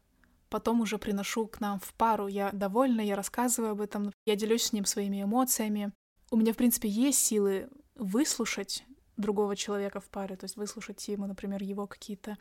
[0.52, 2.26] потом уже приношу к нам в пару.
[2.26, 5.92] Я довольна, я рассказываю об этом, я делюсь с ним своими эмоциями.
[6.30, 8.84] У меня, в принципе, есть силы выслушать
[9.16, 12.36] другого человека в паре, то есть выслушать ему, например, его какие-то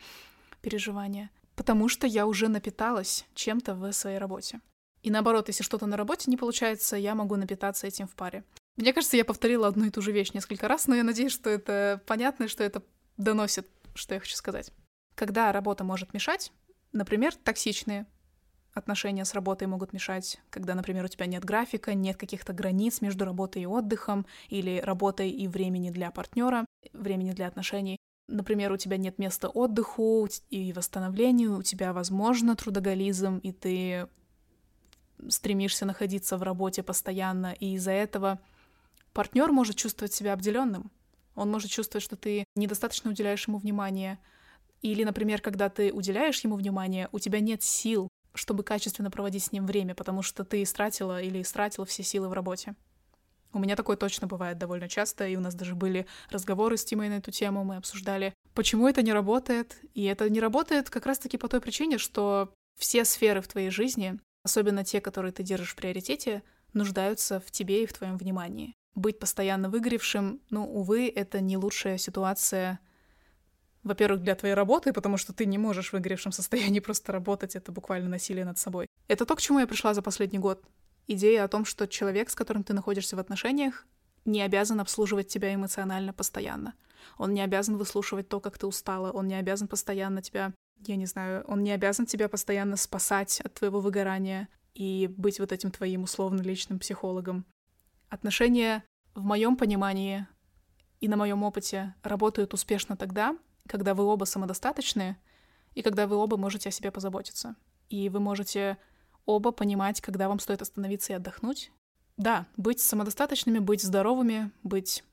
[0.61, 4.59] переживания, потому что я уже напиталась чем-то в своей работе.
[5.03, 8.43] И наоборот, если что-то на работе не получается, я могу напитаться этим в паре.
[8.77, 11.49] Мне кажется, я повторила одну и ту же вещь несколько раз, но я надеюсь, что
[11.49, 12.83] это понятно, что это
[13.17, 14.71] доносит, что я хочу сказать.
[15.15, 16.51] Когда работа может мешать,
[16.93, 18.07] например, токсичные
[18.73, 23.25] отношения с работой могут мешать, когда, например, у тебя нет графика, нет каких-то границ между
[23.25, 27.97] работой и отдыхом, или работой и времени для партнера, времени для отношений.
[28.27, 34.07] Например, у тебя нет места отдыху и восстановлению, у тебя, возможно, трудоголизм, и ты
[35.27, 38.39] стремишься находиться в работе постоянно, и из-за этого
[39.13, 40.91] партнер может чувствовать себя обделенным.
[41.35, 44.19] Он может чувствовать, что ты недостаточно уделяешь ему внимания.
[44.81, 49.51] Или, например, когда ты уделяешь ему внимание, у тебя нет сил, чтобы качественно проводить с
[49.51, 52.75] ним время, потому что ты истратила или истратила все силы в работе.
[53.53, 57.09] У меня такое точно бывает довольно часто, и у нас даже были разговоры с Тимой
[57.09, 59.77] на эту тему, мы обсуждали, почему это не работает.
[59.93, 64.19] И это не работает как раз-таки по той причине, что все сферы в твоей жизни,
[64.43, 69.19] особенно те, которые ты держишь в приоритете, нуждаются в тебе и в твоем внимании быть
[69.19, 72.79] постоянно выгоревшим, ну, увы, это не лучшая ситуация,
[73.83, 77.71] во-первых, для твоей работы, потому что ты не можешь в выгоревшем состоянии просто работать, это
[77.71, 78.87] буквально насилие над собой.
[79.07, 80.63] Это то, к чему я пришла за последний год.
[81.07, 83.85] Идея о том, что человек, с которым ты находишься в отношениях,
[84.25, 86.75] не обязан обслуживать тебя эмоционально постоянно.
[87.17, 90.53] Он не обязан выслушивать то, как ты устала, он не обязан постоянно тебя,
[90.85, 95.51] я не знаю, он не обязан тебя постоянно спасать от твоего выгорания и быть вот
[95.51, 97.45] этим твоим условно личным психологом.
[98.11, 98.83] Отношения,
[99.15, 100.27] в моем понимании
[100.99, 105.17] и на моем опыте, работают успешно тогда, когда вы оба самодостаточны
[105.75, 107.55] и когда вы оба можете о себе позаботиться.
[107.89, 108.77] И вы можете
[109.25, 111.71] оба понимать, когда вам стоит остановиться и отдохнуть.
[112.17, 115.05] Да, быть самодостаточными, быть здоровыми, быть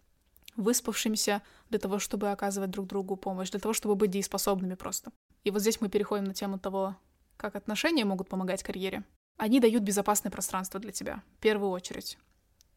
[0.57, 5.13] выспавшимися для того, чтобы оказывать друг другу помощь, для того, чтобы быть дееспособными просто.
[5.45, 6.97] И вот здесь мы переходим на тему того,
[7.37, 9.05] как отношения могут помогать карьере.
[9.37, 12.19] Они дают безопасное пространство для тебя, в первую очередь.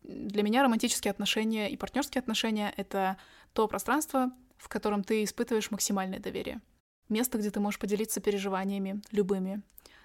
[0.04, 3.18] Для меня романтические отношения и партнерские отношения— это
[3.54, 6.62] то пространство, в котором ты испытываешь максимальное доверие.
[7.10, 9.62] Место, где ты можешь поделиться переживаниями, любыми.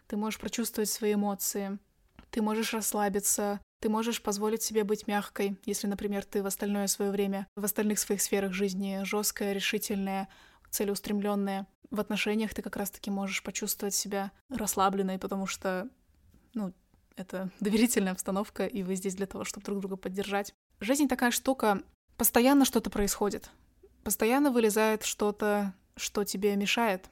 [0.07, 1.79] Ты можешь прочувствовать свои эмоции.
[2.31, 3.61] Ты можешь расслабиться.
[3.81, 7.99] Ты можешь позволить себе быть мягкой, если, например, ты в остальное свое время, в остальных
[7.99, 10.29] своих сферах жизни жесткая, решительная,
[10.71, 11.67] целеустремленная.
[11.91, 15.89] В отношениях ты как раз-таки можешь почувствовать себя расслабленной, потому что,
[16.55, 16.73] ну,
[17.17, 20.53] это доверительная обстановка, и вы здесь для того, чтобы друг друга поддержать.
[20.81, 21.83] Жизнь такая штука,
[22.17, 23.51] постоянно что-то происходит.
[24.05, 27.11] Постоянно вылезает что-то, что тебе мешает.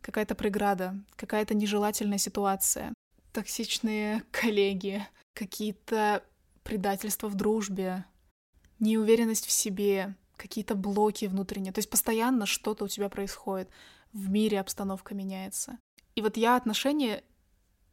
[0.00, 2.92] Какая-то преграда, какая-то нежелательная ситуация,
[3.32, 6.22] токсичные коллеги, какие-то
[6.62, 8.04] предательства в дружбе,
[8.78, 11.72] неуверенность в себе, какие-то блоки внутренние.
[11.72, 13.70] То есть постоянно что-то у тебя происходит.
[14.12, 15.78] В мире обстановка меняется.
[16.14, 17.22] И вот я отношения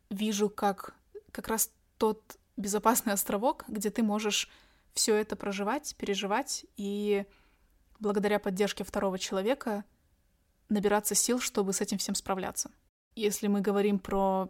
[0.09, 0.95] вижу как
[1.33, 4.49] как раз тот безопасный островок, где ты можешь
[4.93, 7.25] все это проживать, переживать и
[7.99, 9.83] благодаря поддержке второго человека
[10.69, 12.71] набираться сил, чтобы с этим всем справляться.
[13.15, 14.49] Если мы говорим про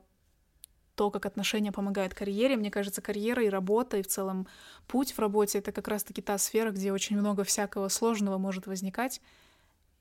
[0.95, 4.47] то, как отношения помогают карьере, мне кажется, карьера и работа, и в целом
[4.87, 9.21] путь в работе— это как раз-таки та сфера, где очень много всякого сложного может возникать.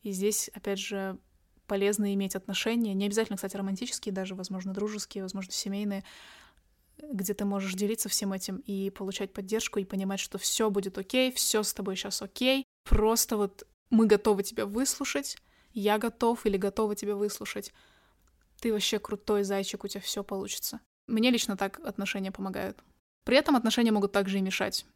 [0.03, 1.19] И здесь, опять же,
[1.67, 6.05] полезно иметь отношения, не обязательно, кстати, романтические, даже, возможно, дружеские, возможно, семейные,
[7.11, 11.33] где ты можешь делиться всем этим и получать поддержку и понимать, что все будет окей,
[11.33, 12.65] все с тобой сейчас окей.
[12.85, 15.37] Просто вот мы готовы тебя выслушать,
[15.73, 17.73] я готов или готова тебя выслушать.
[18.61, 20.81] Ты вообще крутой зайчик, у тебя все получится.
[21.07, 22.79] Мне лично так отношения помогают.
[23.25, 24.87] При этом отношения могут также и мешать.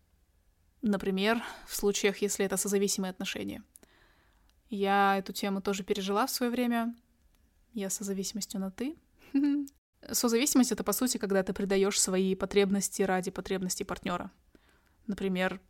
[0.82, 3.62] Например, в случаях, если это созависимые отношения.
[4.68, 6.94] Я эту тему тоже пережила в свое время.
[7.72, 8.96] Я со зависимостью на ты.
[10.10, 14.30] Созависимость— это, по сути, когда ты предаешь свои потребности ради потребностей партнера.
[15.06, 15.60] Например,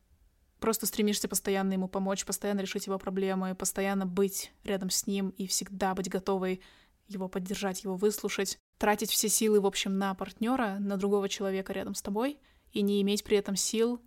[0.61, 5.47] просто стремишься постоянно ему помочь, постоянно решить его проблемы, постоянно быть рядом с ним и
[5.47, 6.63] всегда быть готовой
[7.09, 11.95] его поддержать, его выслушать, тратить все силы, в общем, на партнера, на другого человека рядом
[11.95, 12.39] с тобой
[12.73, 14.03] и не иметь при этом сил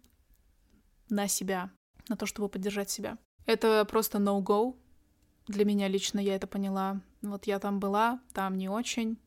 [1.09, 1.71] на себя,
[2.07, 3.17] на то, чтобы поддержать себя.
[3.45, 4.75] Это просто no-go.
[5.47, 7.01] Для меня лично я это поняла.
[7.21, 9.17] Вот я там была, там не очень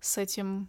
[0.00, 0.68] с этим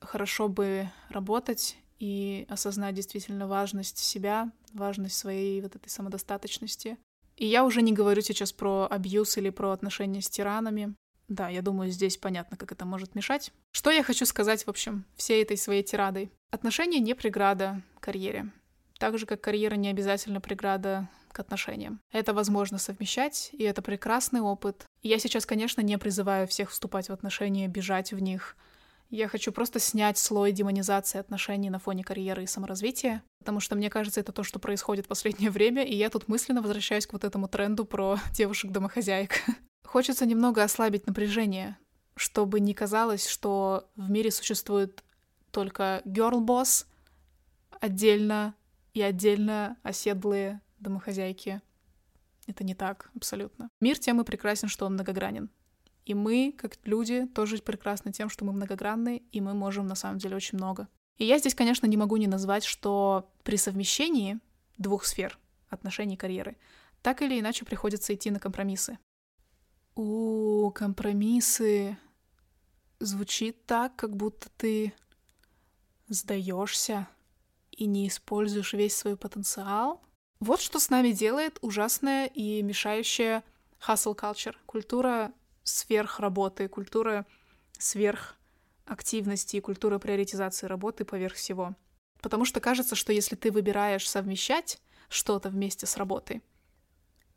[0.00, 6.98] хорошо бы работать и осознать действительно важность себя, важность своей вот этой самодостаточности.
[7.36, 10.94] И я уже не говорю сейчас про абьюз или про отношения с тиранами.
[11.28, 13.52] Да, я думаю, здесь понятно, как это может мешать.
[13.72, 16.30] Что я хочу сказать, в общем, всей этой своей тирадой?
[16.50, 18.52] Отношения не преграда карьере.
[18.98, 22.00] Так же, как карьера не обязательно преграда к отношениям.
[22.12, 24.86] Это возможно совмещать, и это прекрасный опыт.
[25.02, 28.56] я сейчас, конечно, не призываю всех вступать в отношения, бежать в них.
[29.10, 33.90] Я хочу просто снять слой демонизации отношений на фоне карьеры и саморазвития, потому что мне
[33.90, 37.24] кажется, это то, что происходит в последнее время, и я тут мысленно возвращаюсь к вот
[37.24, 39.32] этому тренду про девушек-домохозяек.
[39.84, 41.76] Хочется немного ослабить напряжение,
[42.16, 45.04] чтобы не казалось, что в мире существует
[45.50, 46.86] только girl boss
[47.80, 48.54] отдельно
[48.94, 51.60] и отдельно оседлые домохозяйки.
[52.46, 53.68] Это не так, абсолютно.
[53.80, 55.50] Мир тем и прекрасен, что он многогранен.
[56.04, 60.18] И мы, как люди, тоже прекрасны тем, что мы многогранны, и мы можем на самом
[60.18, 60.86] деле очень много.
[61.16, 64.38] И я здесь, конечно, не могу не назвать, что при совмещении
[64.78, 66.56] двух сфер отношений и карьеры
[67.02, 68.98] так или иначе приходится идти на компромиссы.
[69.94, 71.98] У компромиссы
[72.98, 74.94] звучит так, как будто ты
[76.08, 77.06] сдаешься
[77.70, 80.02] и не используешь весь свой потенциал,
[80.44, 83.42] вот что с нами делает ужасная и мешающая
[83.86, 87.26] hustle culture, культура сверхработы, культура
[87.78, 91.74] сверхактивности, культура приоритизации работы поверх всего.
[92.20, 96.42] Потому что кажется, что если ты выбираешь совмещать что-то вместе с работой,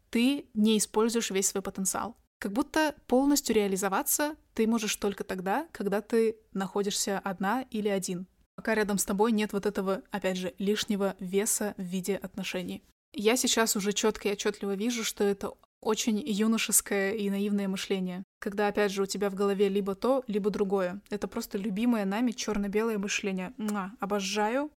[0.09, 2.15] ты не используешь весь свой потенциал.
[2.39, 8.73] Как будто полностью реализоваться ты можешь только тогда, когда ты находишься одна или один пока
[8.73, 12.83] рядом с тобой нет вот этого, опять же, лишнего веса в виде отношений.
[13.13, 18.67] Я сейчас уже четко и отчетливо вижу, что это очень юношеское и наивное мышление, когда,
[18.67, 21.01] опять же, у тебя в голове либо то, либо другое.
[21.09, 23.53] Это просто любимое нами черно-белое мышление.
[23.57, 24.71] Муа, обожаю,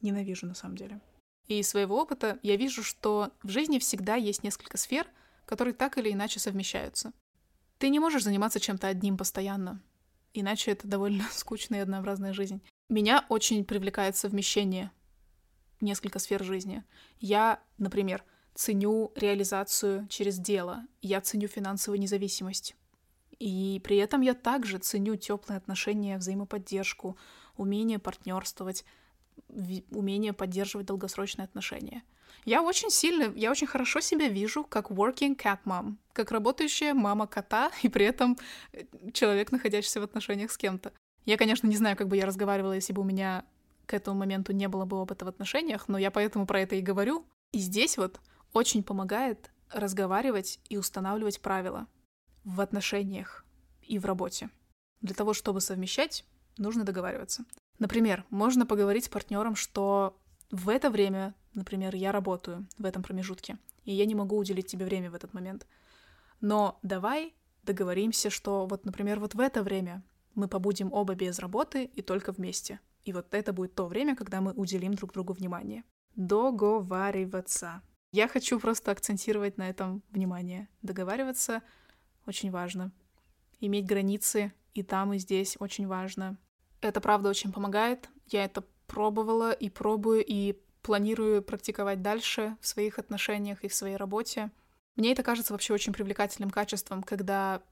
[0.00, 1.00] ненавижу на самом деле.
[1.46, 5.06] И из своего опыта я вижу, что в жизни всегда есть несколько сфер,
[5.44, 7.12] которые так или иначе совмещаются.
[7.78, 9.80] Ты не можешь заниматься чем-то одним постоянно,
[10.32, 12.62] иначе это довольно скучная и однообразная жизнь.
[12.88, 14.90] Меня очень привлекает совмещение
[15.80, 16.84] несколько сфер жизни.
[17.20, 22.74] Я, например, ценю реализацию через дело, я ценю финансовую независимость.
[23.38, 27.18] И при этом я также ценю теплые отношения, взаимоподдержку,
[27.56, 28.84] умение партнерствовать,
[29.90, 32.02] умение поддерживать долгосрочные отношения.
[32.44, 37.26] Я очень сильно, я очень хорошо себя вижу как working cat mom, как работающая мама
[37.26, 38.38] кота и при этом
[38.72, 40.92] э, человек, находящийся в отношениях с кем-то.
[41.24, 43.44] Я, конечно, не знаю, как бы я разговаривала, если бы у меня
[43.86, 46.82] к этому моменту не было бы опыта в отношениях, но я поэтому про это и
[46.82, 47.24] говорю.
[47.52, 48.20] И здесь вот
[48.52, 51.86] очень помогает разговаривать и устанавливать правила
[52.44, 53.44] в отношениях
[53.82, 54.50] и в работе.
[55.00, 56.24] Для того, чтобы совмещать,
[56.56, 57.44] нужно договариваться.
[57.78, 60.18] Например, можно поговорить с партнером, что
[60.50, 64.84] в это время, например, я работаю в этом промежутке, и я не могу уделить тебе
[64.84, 65.66] время в этот момент.
[66.40, 70.02] Но давай договоримся, что вот, например, вот в это время
[70.34, 72.80] мы побудем оба без работы и только вместе.
[73.06, 75.84] И вот это будет то время, когда мы уделим друг другу внимание.
[76.16, 77.80] Договариваться.
[78.10, 80.68] Я хочу просто акцентировать на этом внимание.
[80.82, 81.62] Договариваться
[82.26, 82.90] очень важно.
[83.60, 86.36] Иметь границы и там, и здесь очень важно.
[86.80, 88.10] Это правда очень помогает.
[88.26, 93.96] Я это пробовала и пробую, и планирую практиковать дальше в своих отношениях и в своей
[93.96, 94.50] работе.
[94.96, 97.62] Мне это кажется вообще очень привлекательным качеством, когда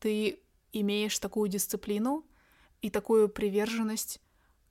[0.00, 0.40] ты
[0.72, 2.26] имеешь такую дисциплину
[2.82, 4.20] и такую приверженность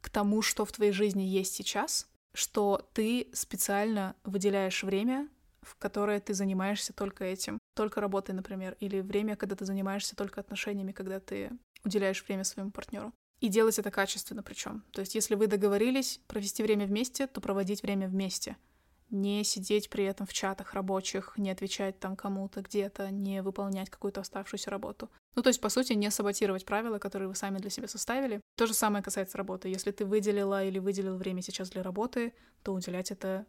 [0.04, 5.30] к тому, что в твоей жизни есть сейчас, что ты специально выделяешь время,
[5.62, 10.42] в которое ты занимаешься только этим, только работой, например, или время, когда ты занимаешься только
[10.42, 11.52] отношениями, когда ты
[11.86, 13.14] уделяешь время своему партнеру.
[13.40, 14.84] И делать это качественно причем.
[14.92, 18.58] То есть, если вы договорились провести время вместе, то проводить время вместе—
[19.14, 24.22] не сидеть при этом в чатах рабочих, не отвечать там кому-то где-то, не выполнять какую-то
[24.22, 25.10] оставшуюся работу.
[25.36, 28.42] Ну, то есть, по сути, не саботировать правила, которые вы сами для себя составили.
[28.58, 29.70] То же самое касается работы.
[29.70, 32.34] Если ты выделила или выделил время сейчас для работы,
[32.64, 33.46] то уделять это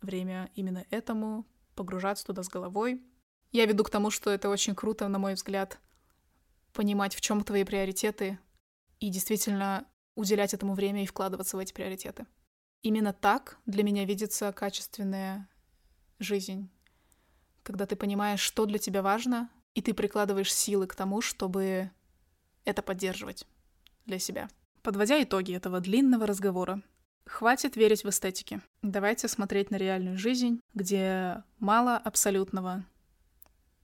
[0.00, 3.02] время именно этому, погружаться туда с головой.
[3.50, 5.80] Я веду к тому, что это очень круто, на мой взгляд,
[6.72, 8.38] понимать, в чем твои приоритеты,
[9.00, 12.26] и действительно уделять этому время и вкладываться в эти приоритеты.
[12.82, 15.48] Именно так для меня видится качественная
[16.18, 16.70] жизнь,
[17.62, 21.90] когда ты понимаешь, что для тебя важно, и ты прикладываешь силы к тому, чтобы
[22.64, 23.46] это поддерживать
[24.06, 24.48] для себя.
[24.82, 26.82] Подводя итоги этого длинного разговора,
[27.26, 28.62] хватит верить в эстетики.
[28.82, 32.84] Давайте смотреть на реальную жизнь, где мало абсолютного,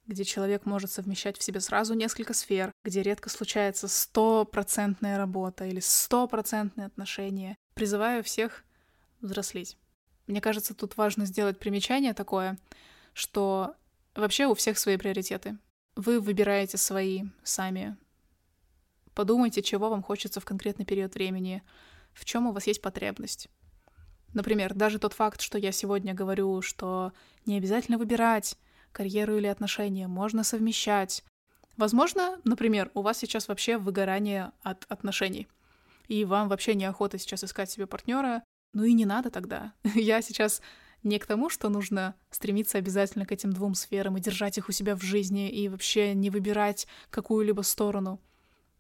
[0.06, 5.80] где человек может совмещать в себе сразу несколько сфер, где редко случается стопроцентная работа или
[5.80, 7.56] стопроцентные отношения.
[7.74, 8.64] Призываю всех
[9.24, 9.76] взрослеть.
[10.26, 12.58] Мне кажется, тут важно сделать примечание такое,
[13.12, 13.74] что
[14.14, 15.58] вообще у всех свои приоритеты.
[15.96, 17.96] Вы выбираете свои сами.
[19.14, 21.62] Подумайте, чего вам хочется в конкретный период времени,
[22.12, 23.48] в чем у вас есть потребность.
[24.32, 27.12] Например, даже тот факт, что я сегодня говорю, что
[27.46, 28.58] не обязательно выбирать
[28.90, 31.24] карьеру или отношения, можно совмещать.
[31.76, 35.48] Возможно, например, у вас сейчас вообще выгорание от отношений,
[36.08, 38.42] и вам вообще неохота сейчас искать себе партнера,
[38.74, 39.72] ну и не надо тогда.
[39.94, 40.60] Я сейчас
[41.02, 44.72] не к тому, что нужно стремиться обязательно к этим двум сферам и держать их у
[44.72, 48.20] себя в жизни и вообще не выбирать какую-либо сторону.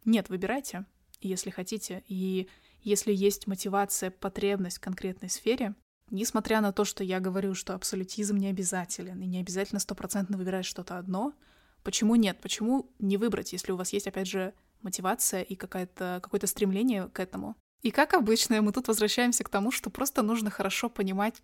[0.04, 0.84] Нет, выбирайте,
[1.20, 2.02] если хотите.
[2.08, 2.48] И
[2.82, 5.74] если есть мотивация, потребность в конкретной сфере,
[6.10, 10.66] несмотря на то, что я говорю, что абсолютизм не обязателен, и не обязательно стопроцентно выбирать
[10.66, 11.34] что-то одно,
[11.82, 12.40] почему нет?
[12.40, 17.20] Почему не выбрать, если у вас есть, опять же, мотивация и какое-то какое стремление к
[17.20, 17.56] этому?
[17.84, 21.34] И как обычно, мы тут возвращаемся к тому, что просто нужно хорошо понимать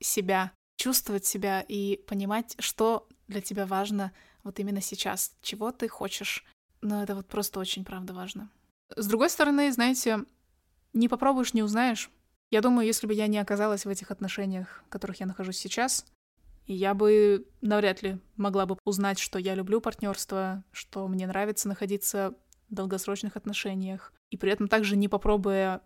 [0.00, 4.10] себя, чувствовать себя и понимать, что для тебя важно
[4.42, 6.46] вот именно сейчас, чего ты хочешь.
[6.80, 8.48] Но это вот просто очень, правда, важно.
[8.96, 10.24] С другой стороны, знаете,
[10.94, 12.10] не попробуешь, не узнаешь.
[12.50, 16.06] Я думаю, если бы я не оказалась в этих отношениях, в которых я нахожусь сейчас,
[16.66, 22.34] я бы навряд ли могла бы узнать, что я люблю партнерство, что мне нравится находиться
[22.70, 25.82] в долгосрочных отношениях, и при этом также не попробуя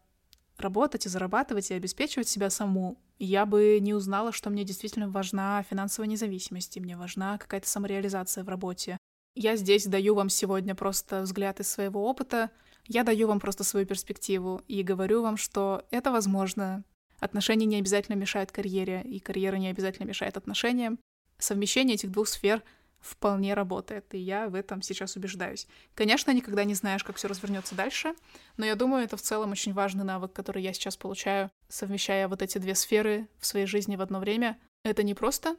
[0.58, 5.62] работать и зарабатывать и обеспечивать себя саму, я бы не узнала, что мне действительно важна
[5.62, 8.98] финансовая независимость, и мне важна какая-то самореализация в работе.
[9.34, 12.50] Я здесь даю вам сегодня просто взгляд из своего опыта,
[12.86, 16.84] я даю вам просто свою перспективу и говорю вам, что это возможно.
[17.18, 20.98] Отношения не обязательно мешают карьере, и карьера не обязательно мешает отношениям.
[21.38, 22.62] Совмещение этих двух сфер
[23.04, 25.66] вполне работает, и я в этом сейчас убеждаюсь.
[25.94, 28.14] Конечно, никогда не знаешь, как все развернется дальше,
[28.56, 32.40] но я думаю, это в целом очень важный навык, который я сейчас получаю, совмещая вот
[32.40, 34.58] эти две сферы в своей жизни в одно время.
[34.84, 35.56] Это не просто,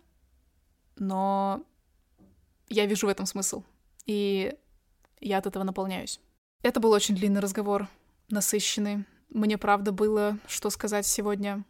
[0.96, 1.64] но
[2.68, 3.64] я вижу в этом смысл,
[4.06, 4.56] и
[5.20, 6.20] я от этого наполняюсь.
[6.64, 7.88] Это был очень длинный разговор,
[8.30, 9.06] насыщенный.
[9.30, 11.64] Мне правда было что сказать сегодня.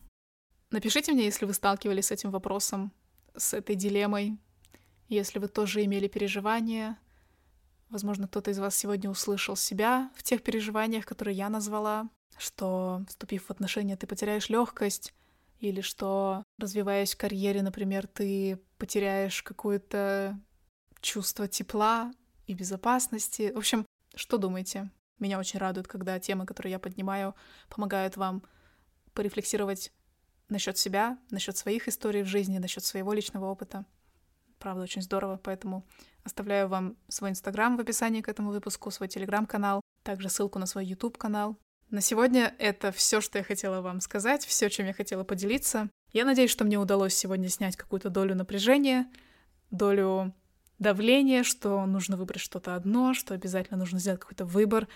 [0.71, 2.93] Напишите мне, если вы сталкивались с этим вопросом,
[3.35, 4.37] с этой дилеммой,
[5.07, 6.97] если вы тоже имели переживания,
[7.89, 13.45] возможно, кто-то из вас сегодня услышал себя в тех переживаниях, которые я назвала, что, вступив
[13.45, 15.13] в отношения, ты потеряешь легкость,
[15.59, 20.37] или что, развиваясь в карьере, например, ты потеряешь какое-то
[20.99, 22.11] чувство тепла
[22.45, 23.51] и безопасности.
[23.53, 23.85] В общем,
[24.15, 24.91] что думаете?
[25.17, 27.35] Меня очень радует, когда темы, которые я поднимаю,
[27.69, 28.43] помогают вам
[29.13, 29.93] порефлексировать
[30.49, 33.85] насчет себя, насчет своих историй в жизни, насчет своего личного опыта
[34.65, 35.85] правда, очень здорово, поэтому
[36.23, 40.87] оставляю вам свой инстаграм в описании к этому выпуску, свой телеграм-канал, также ссылку на свой
[40.87, 41.55] YouTube-канал.
[41.91, 45.87] На сегодня это все, что я хотела вам сказать, все, чем я хотела поделиться.
[46.13, 49.07] Я надеюсь, что мне удалось сегодня снять какую-то долю напряжения,
[49.69, 50.33] долю
[50.79, 54.87] давления, что нужно выбрать что-то одно, что обязательно нужно сделать какой-то выбор.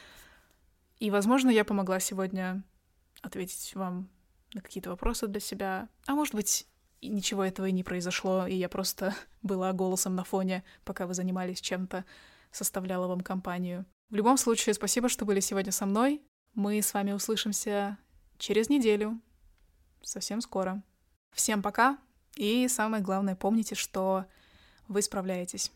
[0.97, 2.63] И, возможно, я помогла сегодня
[3.21, 4.09] ответить вам
[4.55, 5.89] на какие-то вопросы для себя.
[6.07, 6.65] А может быть,
[7.01, 11.13] и ничего этого и не произошло, и я просто была голосом на фоне, пока вы
[11.13, 12.05] занимались чем-то,
[12.51, 13.85] составляла вам компанию.
[14.09, 16.21] В любом случае, спасибо, что были сегодня со мной.
[16.55, 17.97] Мы с вами услышимся
[18.37, 19.19] через неделю.
[20.01, 20.81] Совсем скоро.
[21.31, 21.99] Всем пока.
[22.35, 24.25] И самое главное, помните, что
[24.87, 25.71] вы справляетесь.